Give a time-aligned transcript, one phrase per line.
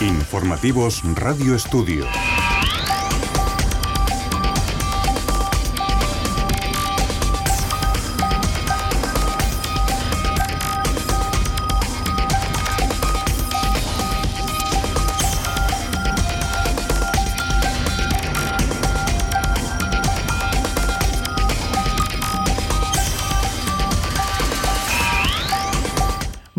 [0.00, 2.06] Informativos Radio Estudio.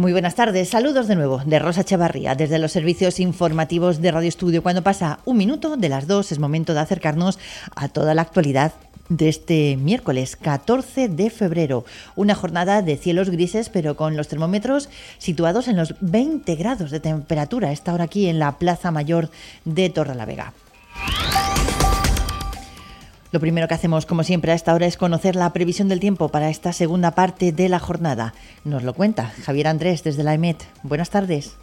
[0.05, 4.29] Muy buenas tardes, saludos de nuevo de Rosa Chavarría desde los servicios informativos de Radio
[4.29, 4.61] Estudio.
[4.61, 7.39] Cuando pasa un minuto de las dos es momento de acercarnos
[7.75, 8.73] a toda la actualidad
[9.09, 11.85] de este miércoles 14 de febrero.
[12.15, 16.99] Una jornada de cielos grises, pero con los termómetros situados en los 20 grados de
[16.99, 17.71] temperatura.
[17.71, 19.31] Esta hora aquí en la Plaza Mayor
[19.63, 20.53] de Torrelavega.
[23.35, 26.29] Lo primero que hacemos, como siempre, a esta hora es conocer la previsión del tiempo
[26.29, 28.33] para esta segunda parte de la jornada.
[28.63, 30.63] Nos lo cuenta Javier Andrés desde la EMET.
[30.83, 31.57] Buenas tardes.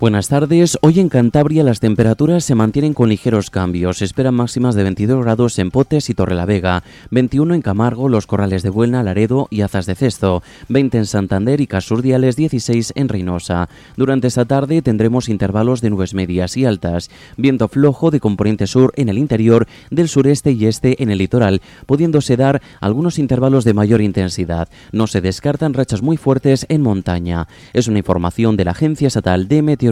[0.00, 0.78] Buenas tardes.
[0.80, 3.98] Hoy en Cantabria las temperaturas se mantienen con ligeros cambios.
[3.98, 8.62] Se esperan máximas de 22 grados en Potes y Torrelavega, 21 en Camargo, Los Corrales
[8.62, 13.68] de Buena, Laredo y Azas de Cesto, 20 en Santander y Casurdiales, 16 en Reynosa.
[13.96, 18.92] Durante esta tarde tendremos intervalos de nubes medias y altas, viento flojo de componente sur
[18.94, 23.74] en el interior, del sureste y este en el litoral, pudiéndose dar algunos intervalos de
[23.74, 24.68] mayor intensidad.
[24.92, 27.48] No se descartan rachas muy fuertes en montaña.
[27.72, 29.87] Es una información de la Agencia Estatal de Meteorología.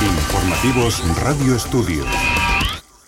[0.00, 2.31] Informativos Radio Estudio.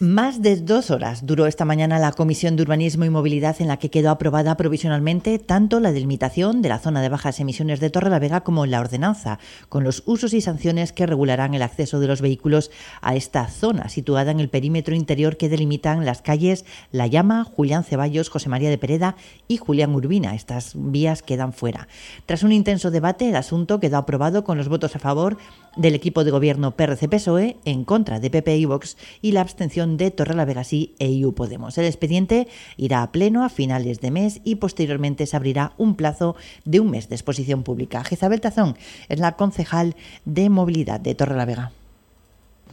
[0.01, 3.77] Más de dos horas duró esta mañana la Comisión de Urbanismo y Movilidad en la
[3.77, 8.41] que quedó aprobada provisionalmente tanto la delimitación de la zona de bajas emisiones de Torrelavega
[8.41, 12.73] como la ordenanza, con los usos y sanciones que regularán el acceso de los vehículos
[13.03, 17.85] a esta zona, situada en el perímetro interior que delimitan las calles La Llama, Julián
[17.85, 19.15] Ceballos, José María de Pereda
[19.47, 20.35] y Julián Urbina.
[20.35, 21.87] Estas vías quedan fuera.
[22.27, 25.39] Tras un intenso debate, el asunto quedó aprobado con los votos a favor
[25.77, 30.11] del equipo de gobierno PRC-PSOE, en contra de PP y Vox y la abstención de
[30.11, 31.79] Torrelavega sí e IU Podemos.
[31.79, 36.37] El expediente irá a pleno a finales de mes y posteriormente se abrirá un plazo
[36.65, 38.03] de un mes de exposición pública.
[38.05, 38.77] Jezabel Tazón
[39.09, 39.95] es la concejal
[40.25, 41.73] de movilidad de Torrelavega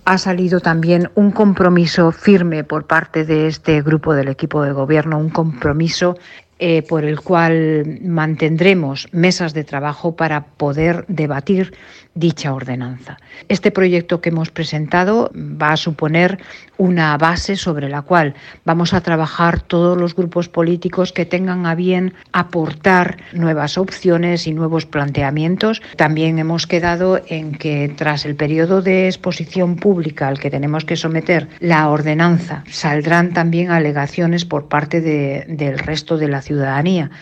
[0.06, 5.20] ha salido también un compromiso firme por parte de este grupo del equipo de gobierno,
[5.20, 6.18] un compromiso
[6.64, 11.74] eh, por el cual mantendremos mesas de trabajo para poder debatir
[12.14, 13.18] dicha ordenanza.
[13.48, 16.38] Este proyecto que hemos presentado va a suponer
[16.78, 21.74] una base sobre la cual vamos a trabajar todos los grupos políticos que tengan a
[21.74, 25.82] bien aportar nuevas opciones y nuevos planteamientos.
[25.96, 30.96] También hemos quedado en que tras el periodo de exposición pública al que tenemos que
[30.96, 36.51] someter la ordenanza, saldrán también alegaciones por parte del resto de la ciudadanía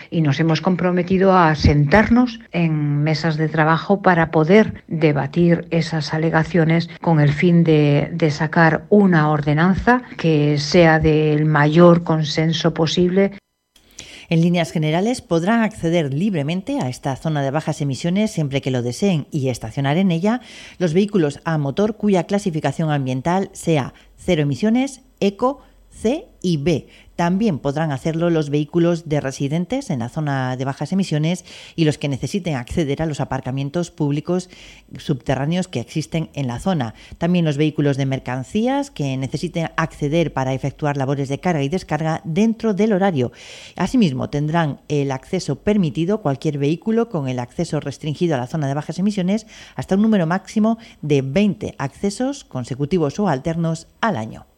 [0.09, 6.89] y nos hemos comprometido a sentarnos en mesas de trabajo para poder debatir esas alegaciones
[7.01, 13.31] con el fin de, de sacar una ordenanza que sea del mayor consenso posible.
[14.29, 18.83] En líneas generales, podrán acceder libremente a esta zona de bajas emisiones siempre que lo
[18.83, 20.41] deseen y estacionar en ella
[20.77, 25.61] los vehículos a motor cuya clasificación ambiental sea cero emisiones, eco,
[26.01, 26.87] C y B,
[27.19, 31.43] también podrán hacerlo los vehículos de residentes en la zona de bajas emisiones
[31.75, 34.49] y los que necesiten acceder a los aparcamientos públicos
[34.97, 36.93] subterráneos que existen en la zona.
[37.17, 42.21] También los vehículos de mercancías que necesiten acceder para efectuar labores de carga y descarga
[42.23, 43.33] dentro del horario.
[43.75, 48.75] Asimismo, tendrán el acceso permitido cualquier vehículo con el acceso restringido a la zona de
[48.75, 49.45] bajas emisiones
[49.75, 54.48] hasta un número máximo de 20 accesos consecutivos o alternos al año.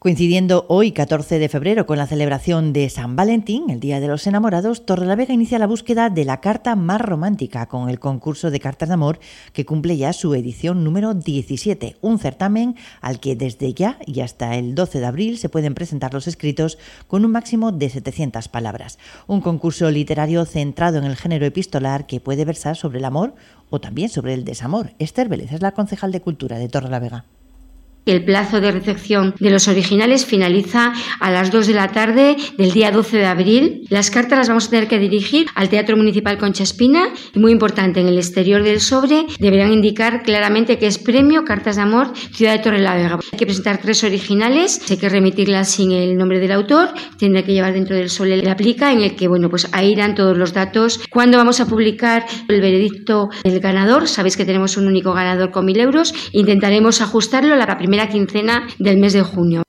[0.00, 4.26] Coincidiendo hoy, 14 de febrero, con la celebración de San Valentín, el Día de los
[4.26, 8.88] Enamorados, Torrelavega inicia la búsqueda de la carta más romántica con el concurso de cartas
[8.88, 9.20] de amor
[9.52, 14.56] que cumple ya su edición número 17, un certamen al que desde ya y hasta
[14.56, 18.98] el 12 de abril se pueden presentar los escritos con un máximo de 700 palabras.
[19.26, 23.34] Un concurso literario centrado en el género epistolar que puede versar sobre el amor
[23.68, 24.94] o también sobre el desamor.
[24.98, 27.26] Esther Vélez es la concejal de Cultura de Torrelavega.
[28.06, 32.72] El plazo de recepción de los originales finaliza a las 2 de la tarde del
[32.72, 33.86] día 12 de abril.
[33.90, 37.52] Las cartas las vamos a tener que dirigir al Teatro Municipal Concha Espina y muy
[37.52, 42.12] importante, en el exterior del sobre deberán indicar claramente que es premio Cartas de Amor
[42.32, 43.18] Ciudad de Torrelavega.
[43.32, 46.88] Hay que presentar tres originales, hay que remitirlas sin el nombre del autor,
[47.18, 50.14] tendrá que llevar dentro del sobre la aplica en el que, bueno, pues ahí irán
[50.14, 51.00] todos los datos.
[51.10, 54.08] ¿Cuándo vamos a publicar el veredicto del ganador?
[54.08, 56.14] Sabéis que tenemos un único ganador con mil euros.
[56.32, 59.64] Intentaremos ajustarlo a la primera primera quincena del mes de junio.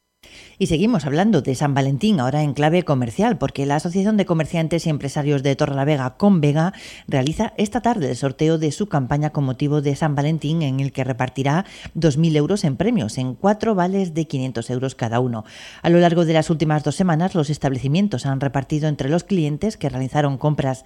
[0.62, 4.86] Y seguimos hablando de San Valentín, ahora en clave comercial, porque la Asociación de Comerciantes
[4.86, 6.72] y Empresarios de Torrelavega, Convega,
[7.08, 10.92] realiza esta tarde el sorteo de su campaña con motivo de San Valentín, en el
[10.92, 11.66] que repartirá
[11.98, 15.46] 2.000 euros en premios, en cuatro vales de 500 euros cada uno.
[15.82, 19.78] A lo largo de las últimas dos semanas, los establecimientos han repartido entre los clientes
[19.78, 20.86] que realizaron compras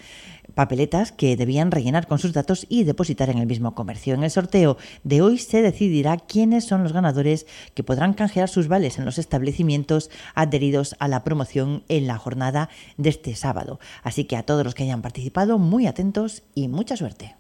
[0.53, 4.13] papeletas que debían rellenar con sus datos y depositar en el mismo comercio.
[4.13, 8.67] En el sorteo de hoy se decidirá quiénes son los ganadores que podrán canjear sus
[8.67, 13.79] vales en los establecimientos adheridos a la promoción en la jornada de este sábado.
[14.03, 17.35] Así que a todos los que hayan participado, muy atentos y mucha suerte.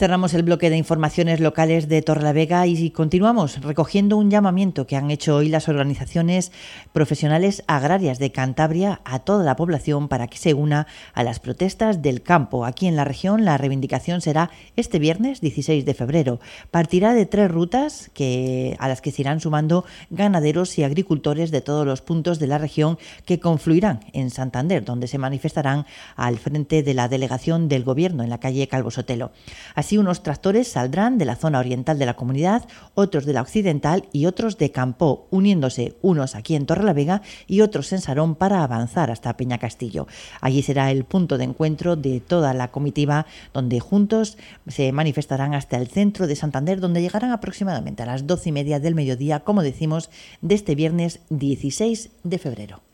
[0.00, 5.10] Cerramos el bloque de informaciones locales de Torrelavega y continuamos recogiendo un llamamiento que han
[5.10, 6.52] hecho hoy las organizaciones
[6.94, 12.00] profesionales agrarias de Cantabria a toda la población para que se una a las protestas
[12.00, 12.64] del campo.
[12.64, 16.40] Aquí en la región la reivindicación será este viernes 16 de febrero.
[16.70, 21.60] Partirá de tres rutas que, a las que se irán sumando ganaderos y agricultores de
[21.60, 25.84] todos los puntos de la región que confluirán en Santander, donde se manifestarán
[26.16, 29.32] al frente de la delegación del Gobierno en la calle Calvo Sotelo.
[29.74, 34.08] Así, unos tractores saldrán de la zona oriental de la comunidad, otros de la occidental
[34.12, 39.10] y otros de Campo, uniéndose unos aquí en Torrelavega y otros en Sarón para avanzar
[39.10, 40.06] hasta Peña Castillo.
[40.40, 45.76] Allí será el punto de encuentro de toda la comitiva, donde juntos se manifestarán hasta
[45.76, 49.62] el centro de Santander, donde llegarán aproximadamente a las doce y media del mediodía, como
[49.62, 50.10] decimos,
[50.40, 52.89] de este viernes 16 de febrero.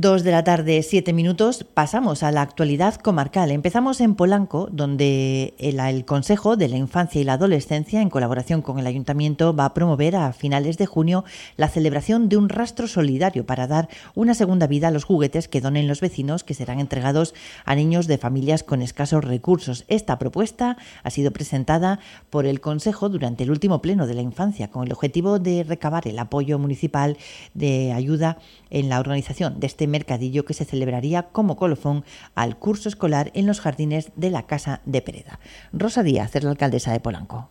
[0.00, 3.50] Dos de la tarde, siete minutos, pasamos a la actualidad comarcal.
[3.50, 8.78] Empezamos en Polanco, donde el, Consejo de la Infancia y la Adolescencia, en colaboración con
[8.78, 11.24] el Ayuntamiento, va a promover a finales de junio
[11.56, 15.60] la celebración de un rastro solidario para dar una segunda vida a los juguetes que
[15.60, 17.34] donen los vecinos, que serán entregados
[17.64, 19.84] a niños de familias con escasos recursos.
[19.88, 21.98] Esta propuesta ha sido presentada
[22.30, 26.06] por el Consejo durante el último pleno de la infancia, con el objetivo de recabar
[26.06, 27.16] el apoyo municipal
[27.54, 28.38] de ayuda
[28.70, 32.04] en la organización de este mercadillo que se celebraría como colofón
[32.34, 35.40] al curso escolar en los jardines de la Casa de Pereda.
[35.72, 37.48] Rosa Díaz es la alcaldesa de Polanco.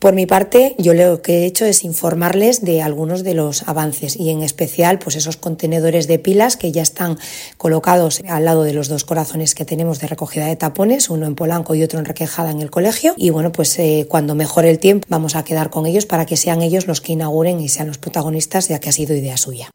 [0.00, 4.16] Por mi parte, yo lo que he hecho es informarles de algunos de los avances
[4.16, 7.18] y en especial pues esos contenedores de pilas que ya están
[7.58, 11.34] colocados al lado de los dos corazones que tenemos de recogida de tapones, uno en
[11.34, 13.12] Polanco y otro en Requejada en el colegio.
[13.18, 16.38] Y bueno, pues eh, cuando mejore el tiempo vamos a quedar con ellos para que
[16.38, 19.68] sean ellos los que inauguren y sean los protagonistas ya que ha sido idea suya.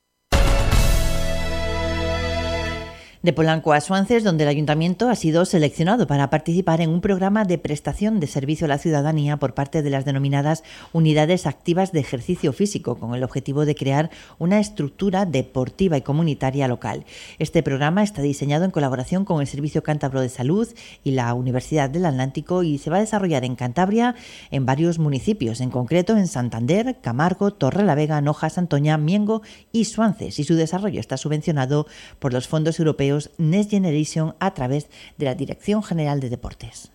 [3.25, 7.44] De Polanco a Suances, donde el ayuntamiento ha sido seleccionado para participar en un programa
[7.44, 10.63] de prestación de servicio a la ciudadanía por parte de las denominadas
[10.94, 16.68] unidades activas de ejercicio físico, con el objetivo de crear una estructura deportiva y comunitaria
[16.68, 17.04] local.
[17.39, 20.68] Este programa está diseñado en colaboración con el Servicio Cántabro de Salud
[21.04, 24.13] y la Universidad del Atlántico y se va a desarrollar en Cantabria
[24.51, 30.44] en varios municipios, en concreto en Santander, Camargo, Torrelavega, Noja, Santoña, Miengo y Suances, y
[30.44, 31.88] su desarrollo está subvencionado
[32.19, 36.92] por los fondos europeos Next Generation a través de la Dirección General de Deportes.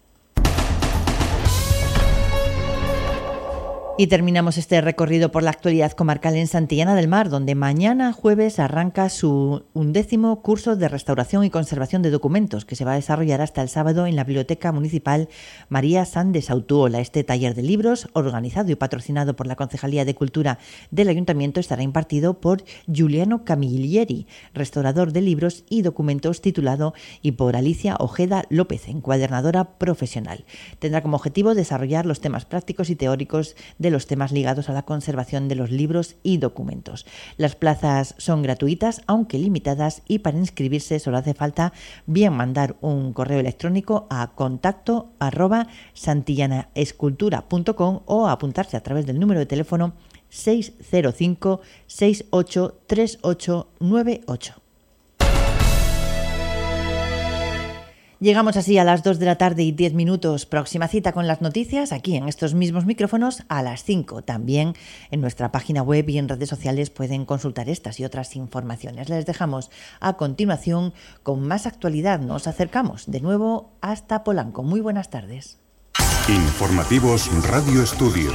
[3.98, 8.58] Y terminamos este recorrido por la actualidad comarcal en Santillana del Mar, donde mañana jueves
[8.58, 13.42] arranca su undécimo curso de restauración y conservación de documentos, que se va a desarrollar
[13.42, 15.28] hasta el sábado en la Biblioteca Municipal
[15.68, 17.00] María San de Sautuola.
[17.00, 20.58] Este taller de libros, organizado y patrocinado por la Concejalía de Cultura
[20.90, 27.54] del Ayuntamiento, estará impartido por Giuliano Camilleri, restaurador de libros y documentos titulado, y por
[27.54, 30.46] Alicia Ojeda López, encuadernadora profesional.
[30.78, 34.82] Tendrá como objetivo desarrollar los temas prácticos y teóricos de los temas ligados a la
[34.82, 37.04] conservación de los libros y documentos.
[37.36, 41.72] Las plazas son gratuitas, aunque limitadas, y para inscribirse solo hace falta
[42.06, 49.40] bien mandar un correo electrónico a contacto arroba santillanaescultura.com o apuntarse a través del número
[49.40, 49.94] de teléfono
[50.28, 54.59] 605 683898.
[58.20, 60.44] Llegamos así a las 2 de la tarde y 10 minutos.
[60.44, 64.20] Próxima cita con las noticias aquí en estos mismos micrófonos a las 5.
[64.20, 64.74] También
[65.10, 69.08] en nuestra página web y en redes sociales pueden consultar estas y otras informaciones.
[69.08, 72.20] Les dejamos a continuación con más actualidad.
[72.20, 74.64] Nos acercamos de nuevo hasta Polanco.
[74.64, 75.58] Muy buenas tardes.
[76.28, 78.32] Informativos Radio Estudio.